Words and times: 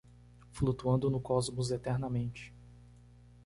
Flutuando 0.49 1.11
no 1.11 1.19
cosmos 1.21 1.69
eternamente. 1.69 2.51